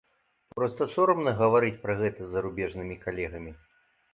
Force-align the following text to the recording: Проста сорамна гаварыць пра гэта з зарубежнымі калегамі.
Проста 0.59 0.87
сорамна 0.93 1.33
гаварыць 1.41 1.79
пра 1.83 1.97
гэта 2.01 2.19
з 2.25 2.33
зарубежнымі 2.39 2.95
калегамі. 3.05 3.51